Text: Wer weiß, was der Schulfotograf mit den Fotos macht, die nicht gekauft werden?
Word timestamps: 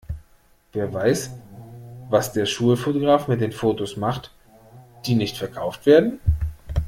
Wer 0.73 0.91
weiß, 0.91 1.29
was 2.09 2.33
der 2.33 2.47
Schulfotograf 2.47 3.27
mit 3.27 3.39
den 3.39 3.51
Fotos 3.51 3.97
macht, 3.97 4.31
die 5.05 5.13
nicht 5.13 5.39
gekauft 5.39 5.85
werden? 5.85 6.19